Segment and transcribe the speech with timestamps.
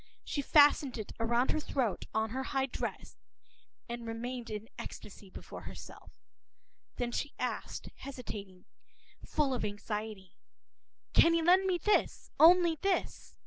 [0.23, 3.17] She fastened it round her throat, on her high dress,
[3.87, 6.11] and remained in ecstasy before herself.
[6.95, 8.65] Then, she asked, hesitating,
[9.23, 10.39] full of anxiety:—
[11.13, 13.35] “Can you lend me this, only this?